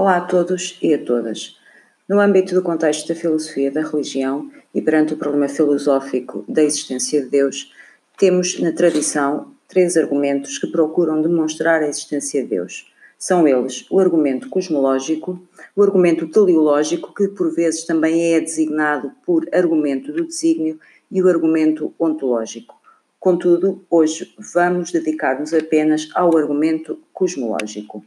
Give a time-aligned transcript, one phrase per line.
[0.00, 1.56] Olá a todos e a todas.
[2.08, 7.20] No âmbito do contexto da filosofia da religião e perante o problema filosófico da existência
[7.20, 7.74] de Deus,
[8.16, 12.86] temos na tradição três argumentos que procuram demonstrar a existência de Deus.
[13.18, 15.42] São eles o argumento cosmológico,
[15.74, 20.78] o argumento teleológico, que por vezes também é designado por argumento do desígnio,
[21.10, 22.80] e o argumento ontológico.
[23.18, 28.04] Contudo, hoje vamos dedicar-nos apenas ao argumento cosmológico.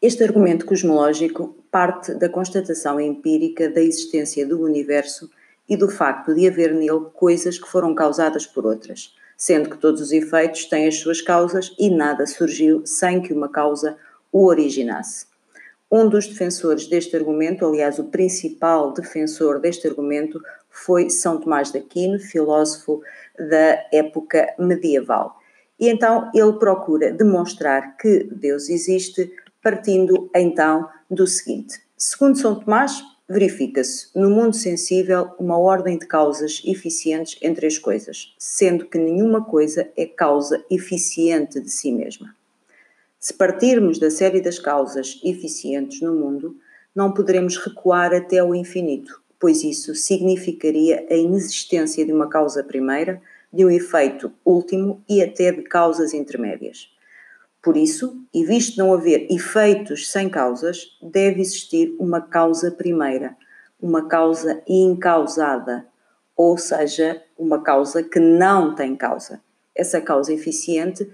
[0.00, 5.28] Este argumento cosmológico parte da constatação empírica da existência do universo
[5.68, 10.00] e do facto de haver nele coisas que foram causadas por outras, sendo que todos
[10.00, 13.96] os efeitos têm as suas causas e nada surgiu sem que uma causa
[14.30, 15.26] o originasse.
[15.90, 20.40] Um dos defensores deste argumento, aliás, o principal defensor deste argumento,
[20.70, 23.02] foi São Tomás de Aquino, filósofo
[23.36, 25.40] da época medieval.
[25.80, 29.32] E então ele procura demonstrar que Deus existe
[29.68, 36.62] partindo então do seguinte: segundo São Tomás, verifica-se no mundo sensível uma ordem de causas
[36.64, 42.34] eficientes entre as coisas, sendo que nenhuma coisa é causa eficiente de si mesma.
[43.20, 46.56] Se partirmos da série das causas eficientes no mundo,
[46.94, 53.20] não poderemos recuar até o infinito, pois isso significaria a inexistência de uma causa primeira,
[53.52, 56.88] de um efeito último e até de causas intermédias.
[57.68, 63.36] Por isso, e visto não haver efeitos sem causas, deve existir uma causa primeira,
[63.78, 65.86] uma causa incausada,
[66.34, 69.42] ou seja, uma causa que não tem causa.
[69.74, 71.12] Essa causa eficiente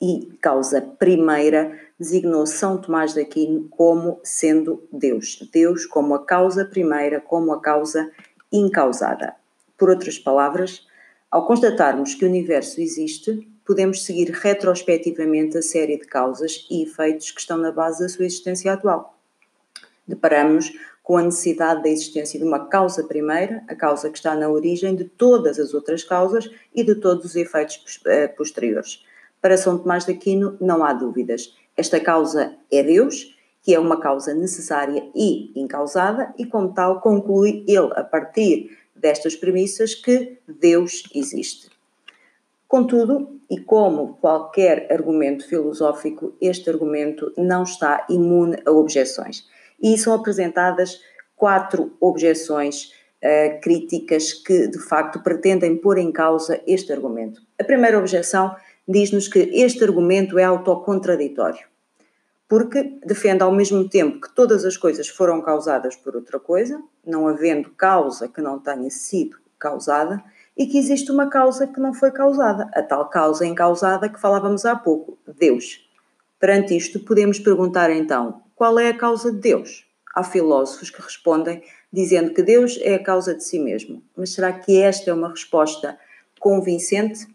[0.00, 5.46] e causa primeira designou São Tomás de Aquino como sendo Deus.
[5.52, 8.10] Deus como a causa primeira, como a causa
[8.50, 9.34] incausada.
[9.76, 10.86] Por outras palavras,
[11.30, 17.32] ao constatarmos que o universo existe, podemos seguir retrospectivamente a série de causas e efeitos
[17.32, 19.18] que estão na base da sua existência atual.
[20.06, 20.72] Deparamos
[21.02, 24.94] com a necessidade da existência de uma causa primeira, a causa que está na origem
[24.94, 29.04] de todas as outras causas e de todos os efeitos eh, posteriores.
[29.40, 31.54] Para São Tomás de Aquino, não há dúvidas.
[31.76, 37.64] Esta causa é Deus, que é uma causa necessária e incausada, e como tal conclui
[37.68, 41.75] ele, a partir destas premissas, que Deus existe.
[42.68, 49.46] Contudo, e como qualquer argumento filosófico, este argumento não está imune a objeções.
[49.80, 51.00] E são apresentadas
[51.36, 57.40] quatro objeções uh, críticas que, de facto, pretendem pôr em causa este argumento.
[57.60, 58.56] A primeira objeção
[58.88, 61.66] diz-nos que este argumento é autocontraditório,
[62.48, 67.28] porque defende ao mesmo tempo que todas as coisas foram causadas por outra coisa, não
[67.28, 70.22] havendo causa que não tenha sido causada,
[70.56, 74.64] e que existe uma causa que não foi causada, a tal causa incausada que falávamos
[74.64, 75.86] há pouco, Deus.
[76.40, 79.84] Perante isto, podemos perguntar então: qual é a causa de Deus?
[80.14, 81.62] Há filósofos que respondem
[81.92, 84.02] dizendo que Deus é a causa de si mesmo.
[84.16, 85.98] Mas será que esta é uma resposta
[86.40, 87.26] convincente?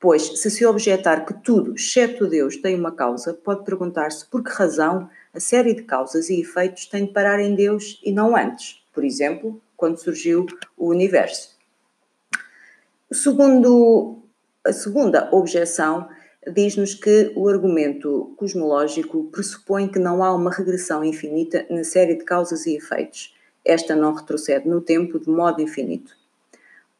[0.00, 4.50] Pois, se se objetar que tudo, exceto Deus, tem uma causa, pode perguntar-se por que
[4.50, 8.82] razão a série de causas e efeitos tem de parar em Deus e não antes.
[8.92, 11.56] Por exemplo, quando surgiu o universo.
[13.12, 14.22] Segundo
[14.64, 16.08] a segunda objeção,
[16.50, 22.24] diz-nos que o argumento cosmológico pressupõe que não há uma regressão infinita na série de
[22.24, 23.34] causas e efeitos.
[23.62, 26.16] Esta não retrocede no tempo de modo infinito.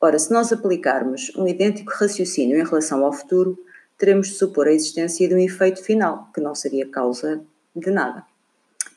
[0.00, 3.56] Ora, se nós aplicarmos um idêntico raciocínio em relação ao futuro,
[3.96, 7.40] teremos de supor a existência de um efeito final, que não seria causa
[7.76, 8.24] de nada.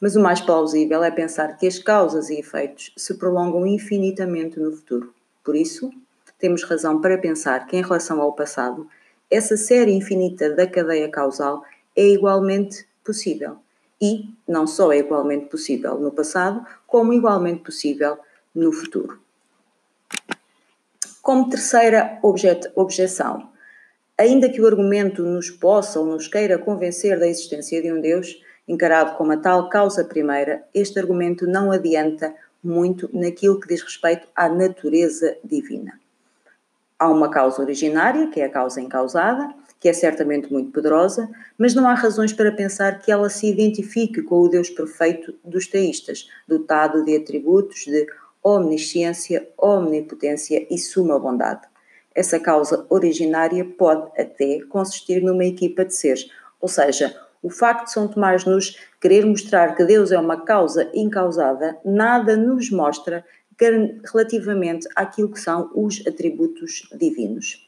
[0.02, 4.72] Mas o mais plausível é pensar que as causas e efeitos se prolongam infinitamente no
[4.72, 5.14] futuro.
[5.44, 5.92] Por isso,
[6.44, 8.86] temos razão para pensar que, em relação ao passado,
[9.32, 11.64] essa série infinita da cadeia causal
[11.96, 13.60] é igualmente possível.
[14.02, 18.18] E não só é igualmente possível no passado, como igualmente possível
[18.54, 19.22] no futuro.
[21.22, 23.50] Como terceira objet objeção,
[24.18, 28.38] ainda que o argumento nos possa ou nos queira convencer da existência de um Deus,
[28.68, 34.28] encarado como a tal causa primeira, este argumento não adianta muito naquilo que diz respeito
[34.36, 36.03] à natureza divina.
[36.98, 41.76] Há uma causa originária, que é a causa encausada, que é certamente muito poderosa, mas
[41.76, 46.30] não há razões para pensar que ela se identifique com o Deus perfeito dos teístas,
[46.48, 48.08] dotado de atributos de
[48.42, 51.62] omnisciência, omnipotência e suma bondade.
[52.16, 56.30] Essa causa originária pode até consistir numa equipa de seres,
[56.62, 60.90] ou seja, o facto de São Tomás nos querer mostrar que Deus é uma causa
[60.94, 63.26] incausada, nada nos mostra
[64.12, 67.68] relativamente àquilo que são os atributos divinos.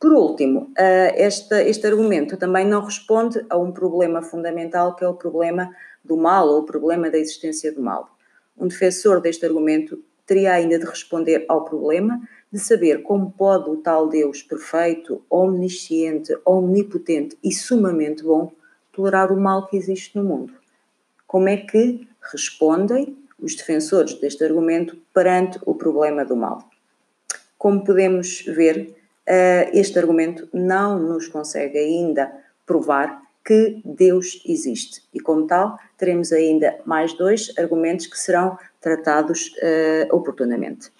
[0.00, 0.72] Por último,
[1.14, 5.70] este, este argumento também não responde a um problema fundamental que é o problema
[6.04, 8.16] do mal ou o problema da existência do mal.
[8.58, 12.20] Um defensor deste argumento teria ainda de responder ao problema
[12.52, 18.52] de saber como pode o tal Deus perfeito, omnisciente, omnipotente e sumamente bom
[18.92, 20.52] tolerar o mal que existe no mundo.
[21.26, 26.70] Como é que respondem os defensores deste argumento perante o problema do mal?
[27.58, 28.94] Como podemos ver,
[29.26, 32.32] eh, este argumento não nos consegue ainda
[32.64, 35.02] provar que Deus existe.
[35.12, 40.90] E, como tal, teremos ainda mais dois argumentos que serão tratados uh, oportunamente.